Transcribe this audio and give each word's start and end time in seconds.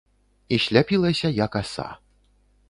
І 0.55 0.57
сляпілася, 0.65 1.31
як 1.45 1.59
аса. 1.61 1.87